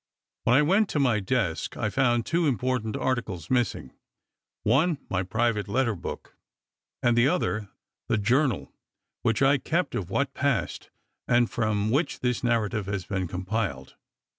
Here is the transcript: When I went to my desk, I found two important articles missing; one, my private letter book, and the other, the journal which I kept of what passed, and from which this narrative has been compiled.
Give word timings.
When 0.45 0.55
I 0.55 0.63
went 0.63 0.89
to 0.89 0.99
my 0.99 1.19
desk, 1.19 1.77
I 1.77 1.91
found 1.91 2.25
two 2.25 2.47
important 2.47 2.97
articles 2.97 3.51
missing; 3.51 3.93
one, 4.63 4.97
my 5.11 5.21
private 5.21 5.67
letter 5.67 5.93
book, 5.93 6.35
and 7.03 7.15
the 7.15 7.27
other, 7.27 7.69
the 8.07 8.17
journal 8.17 8.73
which 9.21 9.43
I 9.43 9.59
kept 9.59 9.93
of 9.93 10.09
what 10.09 10.33
passed, 10.33 10.89
and 11.27 11.51
from 11.51 11.91
which 11.91 12.21
this 12.21 12.43
narrative 12.43 12.87
has 12.87 13.05
been 13.05 13.27
compiled. 13.27 13.95